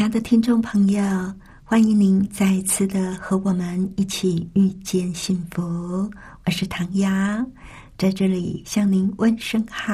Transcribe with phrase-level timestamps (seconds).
[0.00, 1.02] 亲爱的听众朋友，
[1.62, 6.10] 欢迎您再一次的和我们一起遇见幸福。
[6.46, 7.46] 我是唐瑶，
[7.98, 9.92] 在这里向您问声好。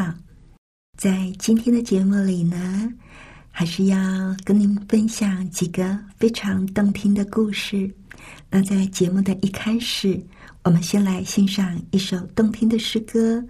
[0.96, 2.88] 在今天的节目里呢，
[3.50, 3.98] 还是要
[4.44, 7.92] 跟您分享几个非常动听的故事。
[8.48, 10.24] 那在节目的一开始，
[10.62, 13.44] 我们先来欣赏一首动听的诗歌。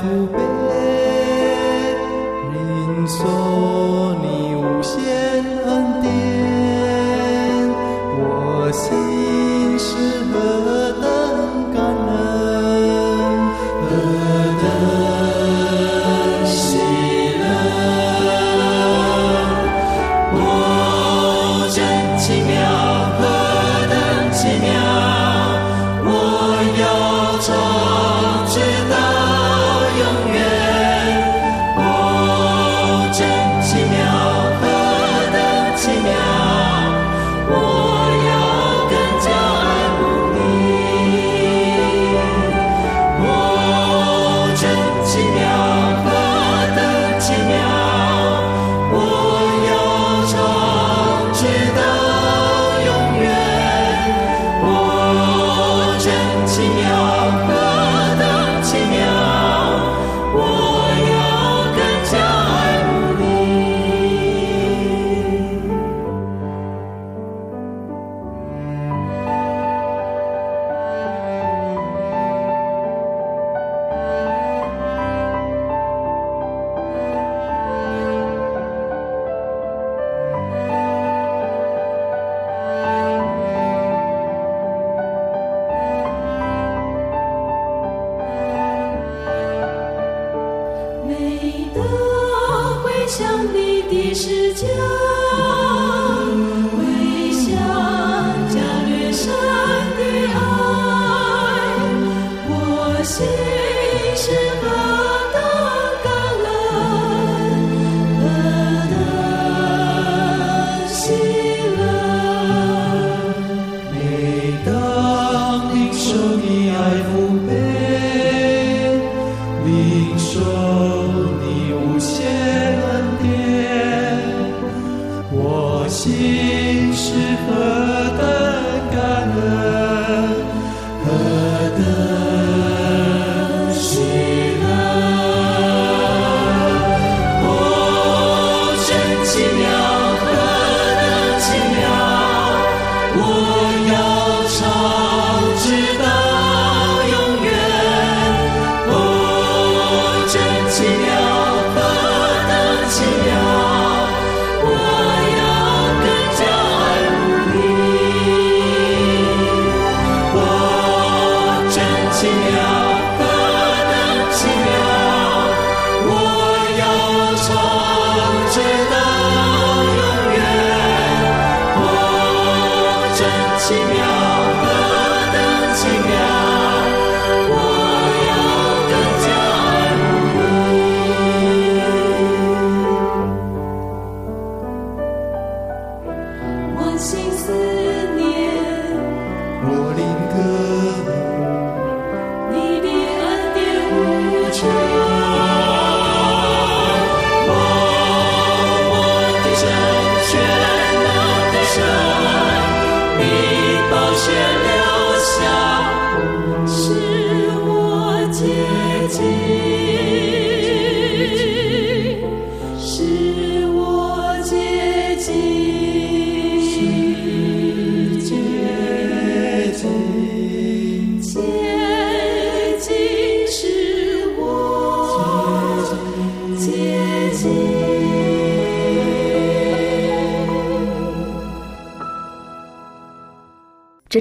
[0.00, 0.41] 心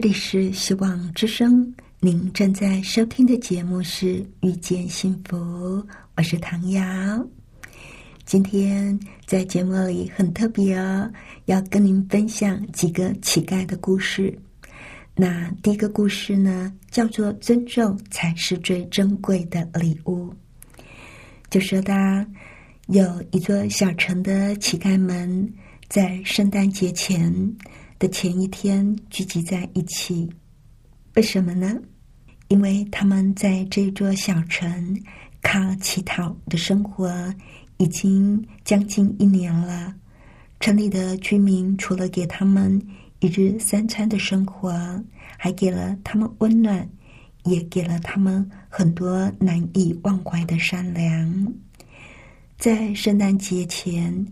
[0.01, 5.37] 里是希望之声，您正在收听的节目是《遇见幸福》，
[6.17, 6.81] 我是唐瑶。
[8.25, 11.07] 今天在节目里很特别哦，
[11.45, 14.35] 要跟您分享几个乞丐的故事。
[15.15, 20.33] 那第一个故事呢，叫做“尊重才是最珍贵的礼物”。
[21.51, 21.93] 就说到
[22.87, 25.47] 有一座小城的乞丐们，
[25.87, 27.31] 在圣诞节前
[28.01, 30.27] 的前一天聚集在一起，
[31.13, 31.79] 为什么呢？
[32.47, 34.99] 因为他们在这座小城
[35.43, 37.31] 靠乞讨的生活。
[37.77, 39.91] 已经将近一年了，
[40.59, 42.79] 城里的居民除了给他们
[43.19, 44.71] 一日三餐的生活，
[45.37, 46.87] 还给了他们温暖，
[47.43, 51.53] 也给了他们很多难以忘怀的善良。
[52.57, 54.27] 在圣诞节前，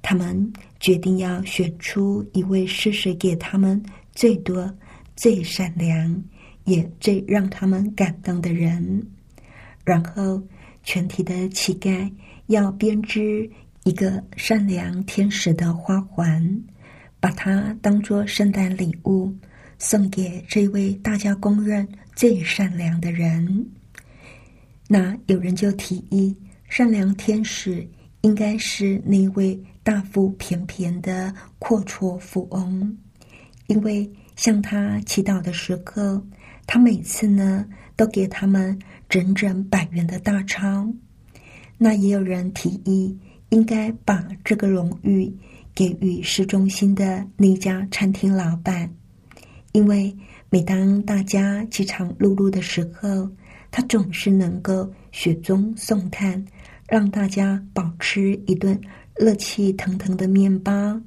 [0.00, 0.50] 他们
[0.84, 3.82] 决定要选出一位施舍给他们
[4.12, 4.70] 最多、
[5.16, 6.22] 最善良，
[6.64, 9.02] 也最让他们感动的人，
[9.82, 10.38] 然后
[10.82, 12.12] 全体的乞丐。
[12.48, 13.50] 要编织
[13.84, 16.62] 一个善良天使的花环，
[17.18, 19.34] 把它当做圣诞礼物
[19.78, 23.66] 送给这位大家公认最善良的人。
[24.86, 26.36] 那有人就提议，
[26.68, 27.88] 善良天使
[28.20, 32.96] 应该是那位大腹便便的阔绰富翁，
[33.68, 36.20] 因为向他祈祷的时候，
[36.66, 37.64] 他每次呢
[37.94, 38.76] 都给他们
[39.08, 40.90] 整整百元的大钞。
[41.76, 43.16] 那也有人提议，
[43.50, 45.30] 应该把这个荣誉
[45.74, 48.90] 给予市中心的那家餐厅老板，
[49.72, 50.16] 因为
[50.48, 53.28] 每当大家饥肠辘辘的时候，
[53.70, 56.42] 他总是能够雪中送炭，
[56.88, 58.80] 让大家饱吃一顿
[59.16, 61.00] 热气腾腾的面包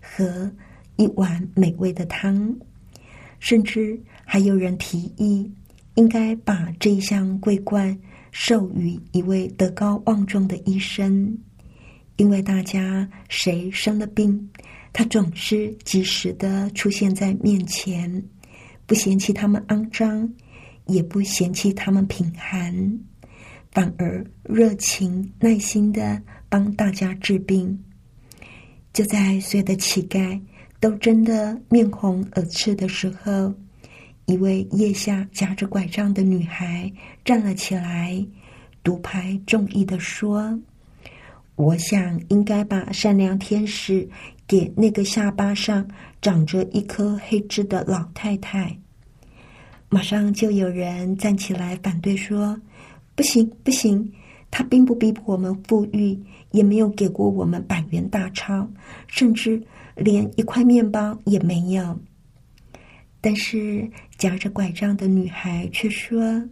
[0.00, 0.50] 和
[0.96, 2.54] 一碗美味的汤。
[3.38, 5.50] 甚至还有人提议，
[5.94, 7.98] 应该把这一项桂冠。
[8.38, 11.38] 授予一位德高望重的医生，
[12.16, 14.50] 因为大家谁生了病，
[14.92, 18.22] 他总是及时的出现在面前，
[18.84, 20.30] 不嫌弃他们肮脏，
[20.84, 23.00] 也不嫌弃他们贫寒，
[23.70, 26.20] 反而热情耐心的
[26.56, 27.78] 帮大家治病。
[28.94, 30.40] 就在所有的乞丐
[30.80, 33.52] 都真的面红耳赤的时候。
[34.24, 36.90] 一位腋下夹着拐杖的女孩
[37.26, 38.26] 站了起来，
[38.82, 40.58] 独排众议的说
[41.56, 44.08] ：“我想应该把善良天使
[44.48, 45.86] 给那个下巴上
[46.22, 48.76] 长着一颗黑痣的老太太。”
[49.90, 52.58] 马上就有人站起来反对说
[53.14, 54.10] ：“不行，不行！
[54.50, 56.18] 他并不比我们富裕，
[56.50, 58.68] 也没有给过我们百元大钞，
[59.06, 59.62] 甚至
[59.94, 61.98] 连一块面包也没有。”
[63.20, 66.42] 但是夹着拐杖的女孩却说：“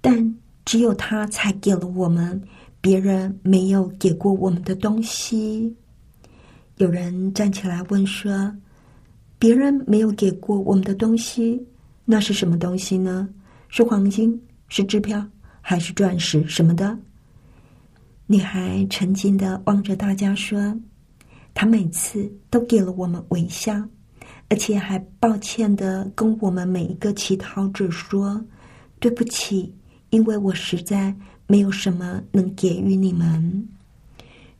[0.00, 2.40] 但只有他才给了我们，
[2.80, 5.74] 别人没有给过我们的东西。”
[6.78, 8.54] 有人站起来问说
[9.38, 11.60] ：“别人没有给过我们的东西，
[12.04, 13.28] 那是什么东西呢？
[13.68, 14.40] 是黄金？
[14.68, 15.24] 是支票？
[15.60, 16.96] 还是钻石什么的？”
[18.26, 20.74] 女孩沉静的望着大家说
[21.52, 23.74] ：“他每次都给了我们微笑。”
[24.50, 28.42] 而且还抱歉的跟我们每一个乞讨者说
[29.00, 29.74] ：“对不起，
[30.10, 31.14] 因为我实在
[31.46, 33.68] 没有什么能给予你们。”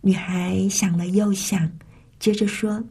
[0.01, 1.71] 女孩想了又想，
[2.19, 2.83] 接着说：“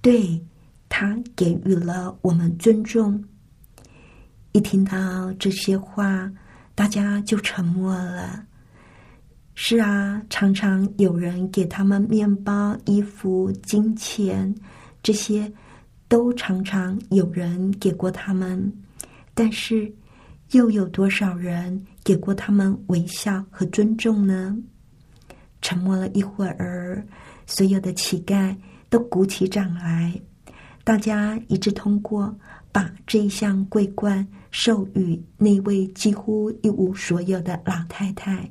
[0.00, 0.40] 对，
[0.88, 3.22] 他给予了我们尊重。”
[4.52, 6.30] 一听到这些话，
[6.74, 8.46] 大家就沉默了。
[9.62, 14.54] 是啊，常常有人给他们面包、衣服、金钱
[15.02, 15.52] 这些。
[16.08, 18.72] 都常常有人给过他们，
[19.32, 19.88] 但是
[20.50, 24.56] 又有多少人给过他们微笑和尊重呢？
[25.62, 27.06] 沉默了一会儿，
[27.46, 28.56] 所有的乞丐
[28.88, 30.20] 都鼓起掌来，
[30.82, 32.36] 大家一致通过
[32.72, 38.50] 把这一项桂冠授予那位几乎一无所有的老太太，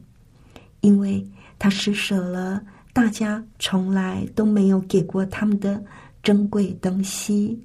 [0.81, 1.25] 因为
[1.57, 2.61] 她施舍了
[2.93, 5.83] 大家从来都没有给过他们的。
[6.21, 7.57] 珍贵东西，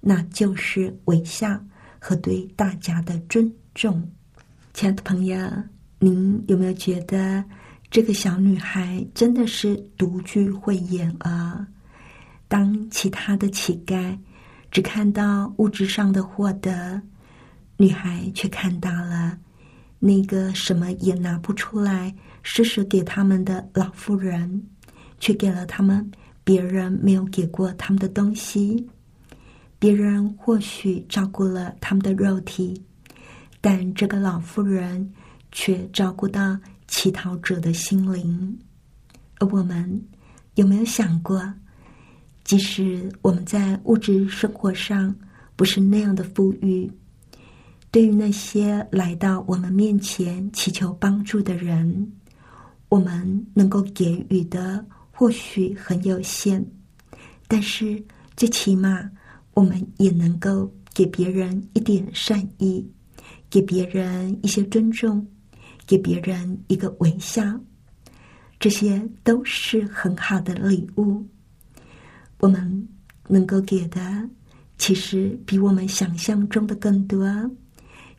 [0.00, 1.58] 那就是微笑
[2.00, 4.02] 和对大家的尊重。
[4.74, 5.38] 亲爱的朋友，
[6.00, 7.42] 您有没有觉得
[7.88, 11.64] 这个小女孩真的是独具慧眼啊？
[12.48, 14.18] 当其他的乞丐
[14.72, 17.00] 只看到物质上的获得，
[17.76, 19.38] 女孩却看到了
[20.00, 24.62] 那个什么也拿不出来施舍给他们的老妇人，
[25.18, 26.10] 却给了他们。
[26.42, 28.88] 别人没有给过他们的东西，
[29.78, 32.82] 别人或许照顾了他们的肉体，
[33.60, 35.12] 但这个老妇人
[35.52, 38.58] 却照顾到乞讨者的心灵。
[39.38, 40.02] 而我们
[40.54, 41.40] 有没有想过，
[42.42, 45.14] 即使我们在物质生活上
[45.54, 46.90] 不是那样的富裕，
[47.92, 52.10] 对于那些来到我们面前祈求帮助的人，
[52.90, 56.62] 我们能够给予的或许很有限，
[57.48, 58.04] 但是
[58.36, 59.10] 最起码。
[59.52, 62.88] 我们也能够给别人一点善意，
[63.50, 65.26] 给别人一些尊重，
[65.86, 67.42] 给别人一个微笑，
[68.60, 71.26] 这些都是很好的礼物。
[72.38, 72.88] 我们
[73.28, 74.00] 能够给的，
[74.78, 77.28] 其实比我们想象中的更多。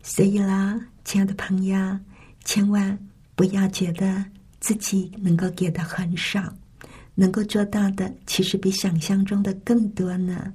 [0.03, 1.97] 所以啦，亲爱的朋友，
[2.43, 2.99] 千万
[3.35, 4.23] 不要觉得
[4.61, 6.53] 自己能够给的很少，
[7.15, 10.53] 能够做到的，其实比想象中的更多呢。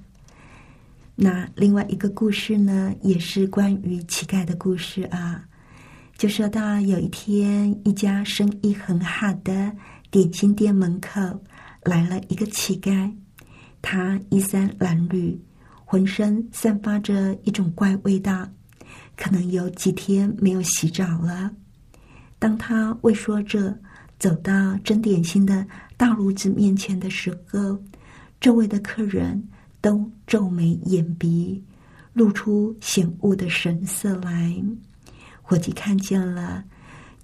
[1.15, 5.45] 那另外一个故事呢，也是关于乞丐的故事啊。
[6.17, 9.71] 就说到有一天，一家生意很好的
[10.11, 11.21] 点心店门口
[11.83, 13.13] 来了一个乞丐，
[13.83, 15.37] 他衣衫褴褛，
[15.85, 18.49] 浑身散发着一种怪味道，
[19.17, 21.51] 可能有几天没有洗澡了。
[22.39, 23.79] 当他畏缩着
[24.19, 27.79] 走到蒸点心的大炉子面前的时候，
[28.41, 29.47] 周围的客人。
[29.79, 31.63] 都皱眉掩鼻，
[32.13, 34.53] 露出险恶的神色来。
[35.43, 36.65] 伙计看见了，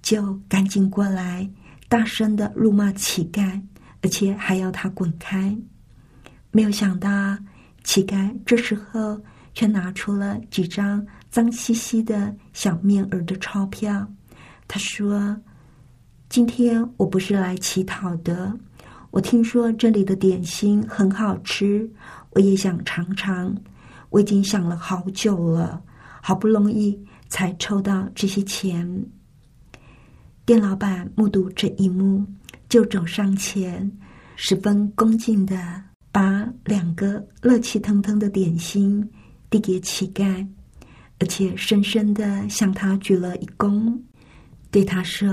[0.01, 1.49] 就赶紧过来，
[1.89, 3.61] 大声的怒骂乞丐，
[4.01, 5.53] 而且还要他滚开。
[6.51, 7.37] 没有想到，
[7.83, 9.21] 乞丐这时候
[9.53, 14.07] 却拿出了几张脏兮兮的小面儿的钞票。
[14.69, 15.35] 他说
[16.33, 18.51] ：“今天我不是来乞讨的，
[19.11, 21.87] 我听说这里的点心很好吃。”
[22.33, 23.55] 我也想尝尝，
[24.09, 25.79] 我已经想了好久了，
[26.23, 26.99] 好不容易
[27.29, 29.05] 才抽到这些钱。
[30.43, 32.25] 店老板目睹这一幕，
[32.67, 33.91] 就走上前，
[34.35, 39.07] 十分恭敬的把两个热气腾腾的点心
[39.51, 40.43] 递给乞丐，
[41.19, 43.95] 而且深深的向他鞠了一躬，
[44.71, 45.29] 对他说：“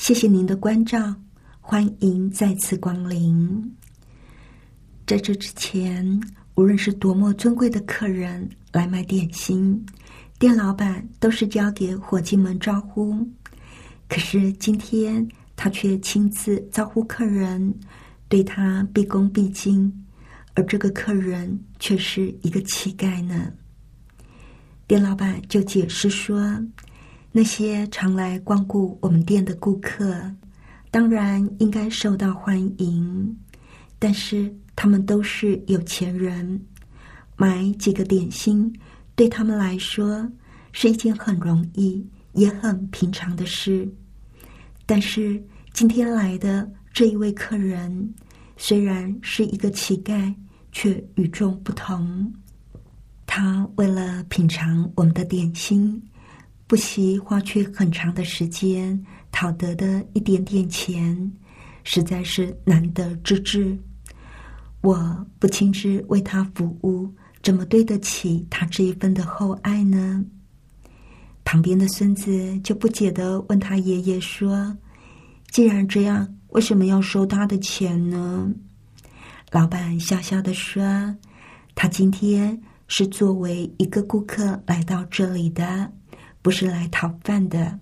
[0.00, 1.14] 谢谢您的关照，
[1.60, 3.76] 欢迎再次光临。”
[5.06, 6.18] 在这之前，
[6.54, 9.84] 无论是多么尊贵的客人来买点心，
[10.38, 13.28] 店老板都是交给伙计们招呼。
[14.08, 17.78] 可是今天，他却亲自招呼客人，
[18.26, 19.92] 对他毕恭毕敬，
[20.54, 23.52] 而这个客人却是一个乞丐呢。
[24.86, 26.58] 店老板就解释说
[27.32, 30.34] ：“那些常来光顾我们店的顾客，
[30.90, 33.36] 当然应该受到欢迎，
[33.98, 36.58] 但是。”他们都是有钱人，
[37.36, 38.72] 买几个点心
[39.14, 40.26] 对他们来说
[40.72, 43.86] 是一件很容易也很平常的事。
[44.86, 45.44] 但是
[45.74, 48.14] 今天来的这一位客人，
[48.56, 50.34] 虽然是一个乞丐，
[50.72, 52.32] 却与众不同。
[53.26, 56.02] 他为了品尝我们的点心，
[56.70, 58.96] 不惜花去很长的时间
[59.32, 61.32] 讨得的一点点钱，
[61.82, 63.76] 实在是难得之至。
[64.80, 67.12] 我不亲自为他服务，
[67.42, 70.24] 怎么对得起他这一份的厚爱呢？
[71.42, 74.76] 旁边的孙子就不解的问他爷爷说
[75.50, 78.48] ：“既然这样，为什么要收他的钱呢？”
[79.50, 80.84] 老板笑笑的说
[81.74, 85.90] ：“他今天是作为一个顾客来到这里的，
[86.42, 87.78] 不是来讨饭的。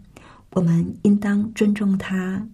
[0.51, 2.47] 我们应当尊重他。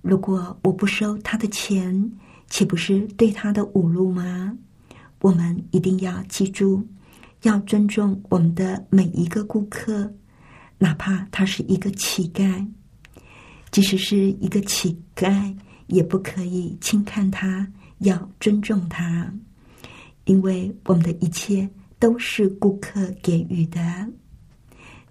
[0.00, 2.12] 如果我不收他的钱，”
[2.52, 4.54] 岂不是对他的侮辱吗？
[5.22, 6.86] 我们一定要记住，
[7.44, 10.12] 要尊重我们的每一个顾客，
[10.76, 12.68] 哪怕他是一个乞丐，
[13.70, 15.56] 即使是一个乞丐，
[15.86, 17.66] 也不可以轻看他，
[18.00, 19.32] 要尊重他，
[20.26, 21.66] 因为我们的一切
[21.98, 23.80] 都是顾客给予的。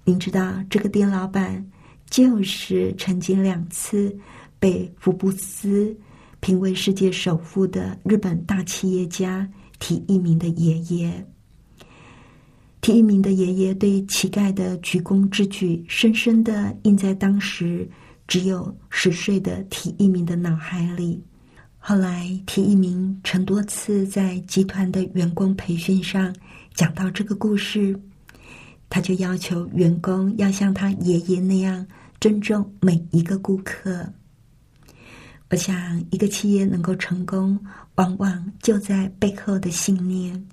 [0.04, 1.66] 您知道，这个店老板
[2.10, 4.16] 就是曾经两次
[4.60, 5.96] 被福布斯。
[6.40, 11.24] 评为世界首富的日本大企业家提一名的爷爷，
[12.82, 17.88] 提一名的爷爷对乞丐的鞠躬之举，深深的印在当时
[18.28, 21.24] 只有十岁的提一名的脑海里。
[21.78, 26.36] 后来，提一名曾多次在集团的员工培训上
[26.74, 27.96] 讲到这个故事，
[28.92, 31.88] 他就要求员工要像他爷爷那样
[32.20, 34.06] 尊重每一个顾客。
[35.50, 37.58] 我想，一个企业能够成功，
[37.96, 40.46] 往往就在背后的信念，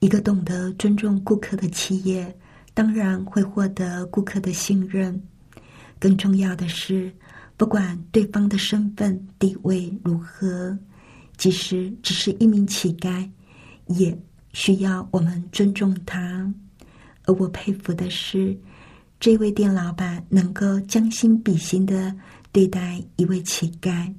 [0.00, 2.36] 一个懂得尊重顾客的企业，
[2.74, 5.22] 当然会获得顾客的信任。
[6.00, 7.12] 更重要的是，
[7.56, 10.76] 不管对方的身份地位如何，
[11.36, 13.30] 即使只是一名乞丐，
[13.86, 14.16] 也
[14.52, 16.52] 需要我们尊重他。
[17.26, 18.56] 而我佩服的是，
[19.20, 22.14] 这位店老板能够将心比心的
[22.52, 24.12] 对待一位乞丐，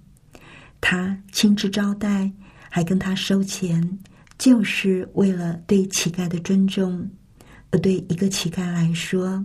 [0.80, 2.32] 他亲自招待，
[2.70, 4.00] 还跟他收钱，
[4.38, 7.10] 就是为了对乞丐的尊重。
[7.72, 9.44] 而对一个乞丐来说，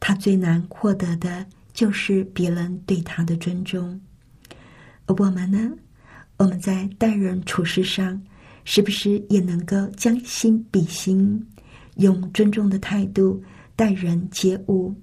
[0.00, 4.00] 他最难获得的就是别人对他的尊重。
[5.06, 5.70] 而我们呢？
[6.38, 8.20] 我们在待人处事上，
[8.64, 11.46] 是不是也能够将心比心？
[11.96, 13.42] 用尊重的态度
[13.74, 14.94] 待人接物，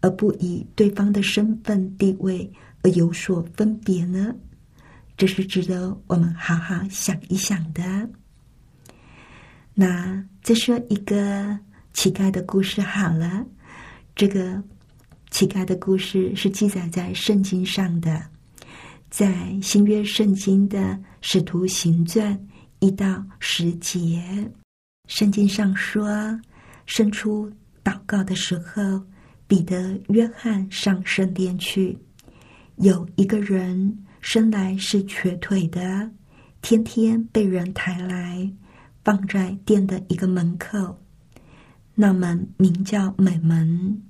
[0.00, 2.50] 而不以对方的身份地位
[2.82, 4.34] 而有所分别呢？
[5.16, 8.08] 这是值得我们好好想一想的。
[9.74, 11.58] 那再说一个
[11.92, 13.44] 乞丐的故事好了。
[14.14, 14.62] 这个
[15.30, 18.22] 乞丐的故事是记载在圣经上的，
[19.10, 22.38] 在新约圣经的使徒行传
[22.78, 24.22] 一到十节。
[25.08, 26.38] 圣经上说，
[26.84, 27.50] 伸出
[27.82, 29.02] 祷告的时候，
[29.46, 31.98] 彼得、约翰上圣殿去。
[32.76, 36.10] 有一个人生来是瘸腿的，
[36.60, 38.52] 天天被人抬来，
[39.02, 41.00] 放在殿的一个门口。
[41.94, 44.02] 那门名叫美门，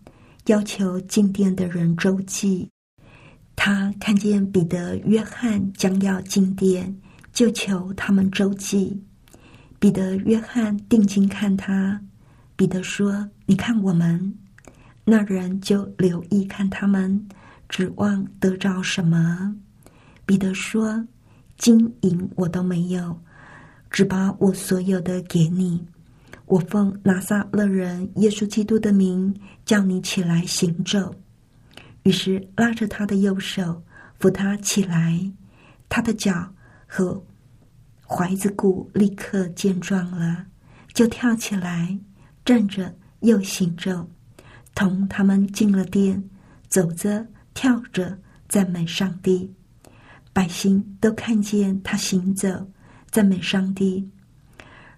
[0.46, 2.68] 要求进殿的人周济。
[3.54, 7.00] 他看见彼得、约翰将要进殿，
[7.32, 9.00] 就求他们周济。
[9.80, 12.00] 彼得、约翰定睛看他，
[12.56, 14.34] 彼得说：“你看我们。”
[15.06, 17.28] 那人就留意看他们，
[17.68, 19.56] 指望得着什么。
[20.26, 21.06] 彼得说
[21.56, 23.18] ：“金银我都没有，
[23.88, 25.86] 只把我所有的给你。
[26.46, 29.32] 我奉拿撒勒人耶稣基督的名，
[29.64, 31.14] 叫你起来行走。”
[32.02, 33.82] 于是拉着他的右手，
[34.18, 35.18] 扶他起来，
[35.88, 36.52] 他的脚
[36.86, 37.22] 和。
[38.10, 40.46] 怀子骨立刻健壮了，
[40.94, 41.98] 就跳起来，
[42.42, 44.08] 站着又行着，
[44.74, 46.24] 同他们进了殿，
[46.68, 48.18] 走着跳着
[48.48, 49.54] 赞美上帝。
[50.32, 52.70] 百姓都看见他行走，
[53.10, 54.08] 赞美上帝，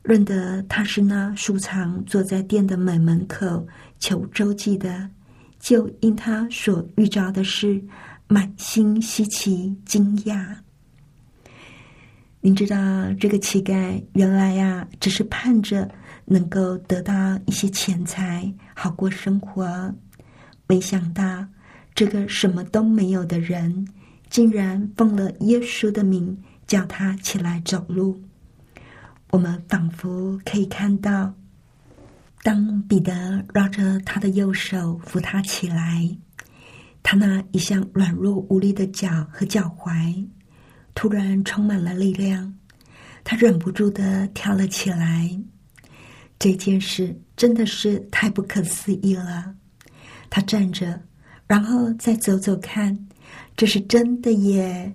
[0.03, 3.67] 认得他是那素常坐在殿的门门口
[3.99, 5.11] 求周济的，
[5.59, 7.83] 就因他所遇着的事，
[8.29, 10.55] 满心稀奇惊讶。
[12.43, 12.77] 您知道
[13.21, 15.87] 这个乞丐原来呀，只是盼着
[16.25, 19.95] 能够得到一些钱财，好过生活。
[20.67, 21.47] 没想到
[21.95, 23.87] 这个什么都没有的人，
[24.31, 26.35] 竟然奉了耶稣的名，
[26.67, 28.23] 叫他起来走路。
[29.33, 31.35] 我们仿佛可以看到，
[32.43, 36.09] 当彼得绕着他的右手扶他起来，
[37.03, 40.27] 他那一向软弱无力的脚和脚踝。
[40.95, 42.55] 突然充满了力量，
[43.25, 45.31] 他忍不住的跳了起来。
[46.39, 49.55] 这件事真的是太不可思议了。
[50.29, 51.01] 他站着，
[51.47, 52.97] 然后再走走看，
[53.57, 54.95] 这是真的耶！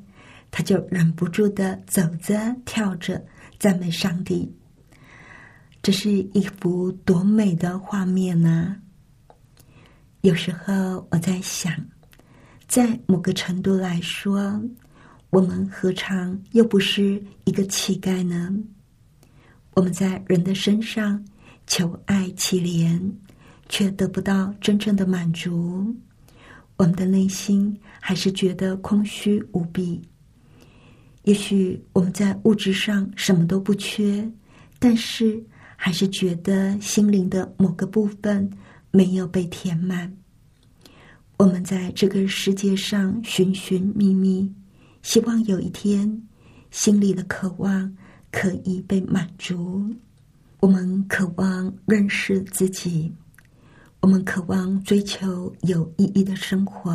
[0.50, 3.24] 他就忍不住的走着、跳着，
[3.60, 4.52] 赞美上帝。
[5.84, 8.76] 这是一幅多美的画面呢！
[10.22, 11.72] 有时候我在想，
[12.68, 14.62] 在某个程度来说。
[15.30, 18.56] 我们何尝又不是一个乞丐呢？
[19.74, 21.22] 我们在人的身上
[21.68, 23.12] 求爱乞怜，
[23.68, 25.94] 却得不到真正的满足。
[26.78, 30.02] 我们的内心还是觉得空虚无比。
[31.24, 34.32] 也许我们在物质上什么都不缺，
[34.80, 35.44] 但是
[35.76, 38.50] 还是觉得心灵的某个部分
[38.92, 40.16] 没有被填满。
[41.38, 44.50] 我们在这个世界上寻寻觅觅。
[45.06, 46.20] 希望有一天，
[46.72, 47.96] 心里的渴望
[48.32, 49.88] 可以被满足。
[50.60, 53.14] 我们渴望认识自己，
[54.00, 56.92] 我们渴望追求有意义的生活。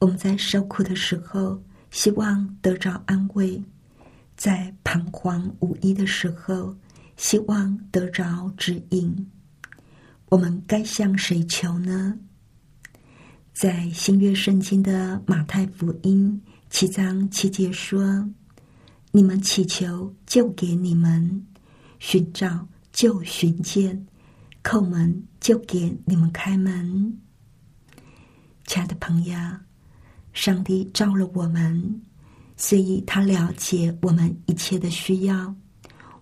[0.00, 3.62] 我们在受苦的时候，希望得着安慰；
[4.36, 6.76] 在彷徨无依的时候，
[7.16, 9.30] 希望得着指引。
[10.28, 12.18] 我们该向谁求呢？
[13.52, 16.42] 在新约圣经的马太福音。
[16.74, 18.28] 七章七节说
[19.12, 21.22] ：“你们祈求，就给你们；
[22.00, 23.96] 寻找，就寻见；
[24.64, 27.16] 叩门，就给你们开门。”
[28.66, 29.36] 亲爱的朋友，
[30.32, 32.02] 上帝造了我们，
[32.56, 35.54] 所以他了解我们一切的需要。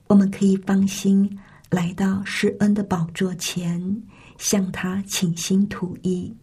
[0.07, 1.35] 我们可以放心
[1.71, 4.03] 来到施恩的宝座前，
[4.37, 6.37] 向他倾心吐意。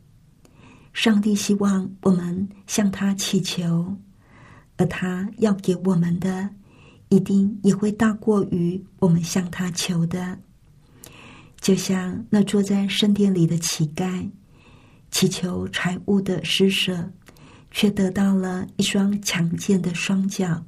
[0.94, 3.96] 上帝希望我们向他祈求，
[4.78, 6.50] 而他要给我们的，
[7.10, 10.38] 一定也会大过于我们向他求的。
[11.62, 14.30] 就像那坐在圣殿里的乞丐，
[15.12, 17.12] 祈求财物的施舍，
[17.72, 20.64] 却得到了一双强健的双脚。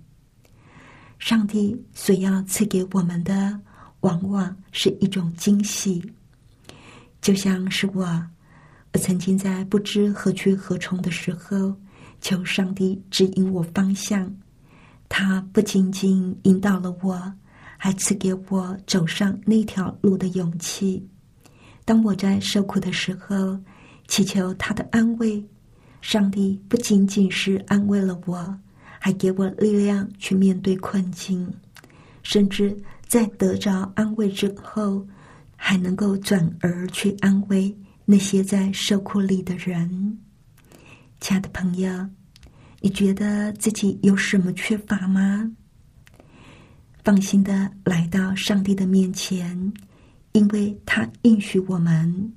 [1.18, 3.60] 上帝所要赐给我们的，
[4.02, 6.02] 往往是一种惊喜。
[7.22, 8.28] 就像是我，
[8.94, 11.74] 我曾经在不知何去何从的时候，
[12.20, 14.34] 求上帝指引我方向。
[15.08, 17.34] 他不仅仅引导了我，
[17.78, 21.08] 还赐给我走上那条路的勇气。
[21.86, 23.58] 当我在受苦的时候，
[24.08, 25.44] 祈求他的安慰，
[26.02, 28.58] 上帝不仅仅是安慰了我。
[29.04, 31.52] 还给我力量去面对困境，
[32.22, 32.78] 甚至
[33.08, 35.04] 在得着安慰之后，
[35.56, 37.76] 还能够转而去安慰
[38.12, 40.20] 那些在受苦里的人。
[41.22, 42.10] 亲爱的朋友，
[42.82, 45.50] 你觉得自己有什么缺乏吗？
[47.06, 49.72] 放心的来到上帝的面前，
[50.34, 52.34] 因为他应许我们：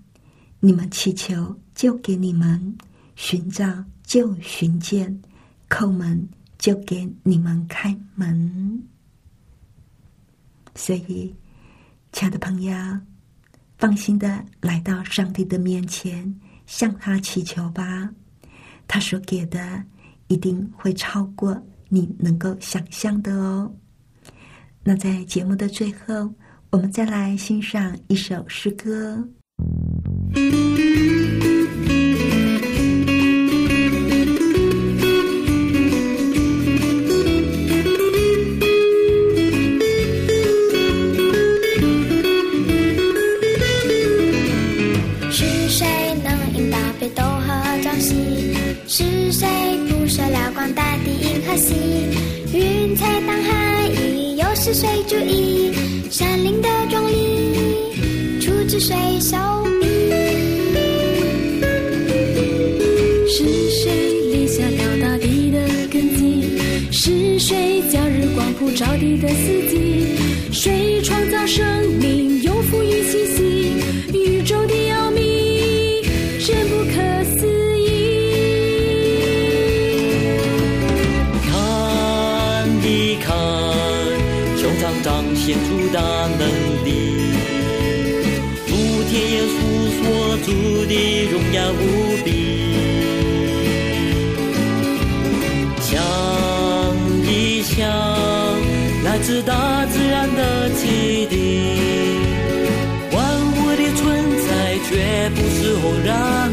[0.60, 2.78] 你们祈求就给你们，
[3.16, 5.20] 寻找就寻见，
[5.68, 6.28] 叩门。
[6.56, 8.82] 就给你们开门，
[10.74, 11.34] 所以，
[12.10, 12.72] 亲爱的朋友，
[13.84, 18.08] 放心的来到上帝的面前，向他祈求吧。
[18.88, 19.60] 他所给的
[20.28, 23.70] 一定会超过你能够想象的哦。
[24.82, 26.32] 那在节目的最后，
[26.70, 29.22] 我们再来欣赏一首诗歌。
[54.74, 55.72] 谁注意
[56.10, 58.40] 山林的壮丽？
[58.40, 59.36] 出自谁手
[59.80, 59.86] 笔？
[63.28, 63.92] 是谁
[64.32, 66.58] 立下高大地的根基？
[66.90, 70.08] 是谁将日光普照地的四季？
[70.50, 71.64] 谁创造生
[72.00, 72.33] 命，
[85.44, 86.00] 显出大
[86.38, 86.42] 能
[86.86, 86.88] 力，
[88.66, 88.70] 诸
[89.10, 89.54] 天耶稣
[89.98, 90.02] 所
[90.38, 90.48] 住
[90.86, 90.92] 的
[91.30, 91.82] 荣耀无
[92.24, 92.26] 比。
[95.82, 95.92] 想
[97.30, 97.76] 一想，
[99.04, 101.34] 来自大自然的启迪，
[103.12, 103.20] 万
[103.52, 104.02] 物的存
[104.48, 104.48] 在
[104.88, 106.43] 绝不是偶然。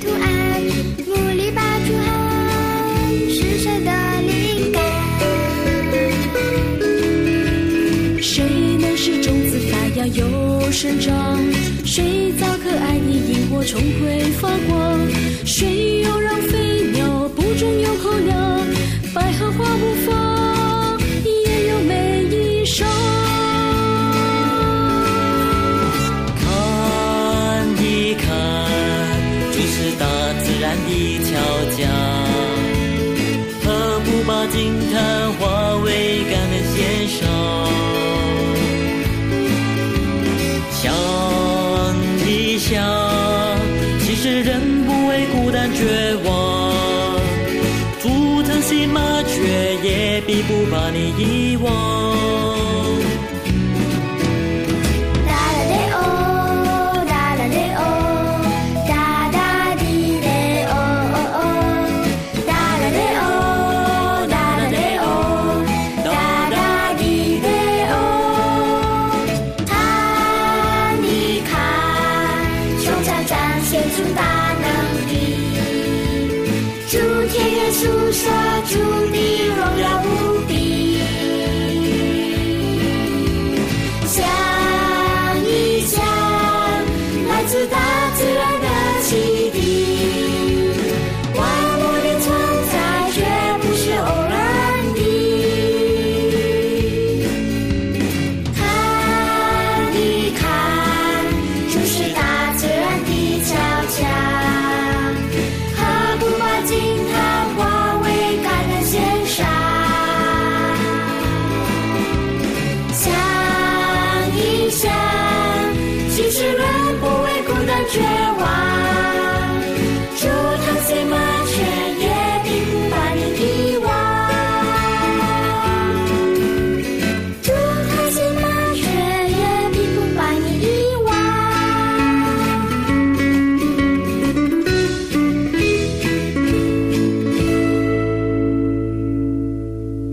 [0.00, 0.62] 图案
[1.06, 2.06] 努力拔出来
[3.28, 3.90] 是谁的
[4.22, 4.82] 灵感
[8.22, 8.44] 谁
[8.80, 11.38] 能使种子发芽又生长
[11.84, 15.00] 谁造可爱的萤火虫会发光
[15.44, 18.60] 谁又让飞鸟不中又恐慌
[19.12, 19.94] 百合花不
[50.42, 52.07] 不把你遗忘。